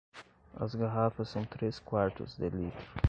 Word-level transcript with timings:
As 0.59 0.73
garrafas 0.73 1.27
são 1.29 1.45
três 1.45 1.77
quartos 1.77 2.35
de 2.35 2.49
litro. 2.49 2.85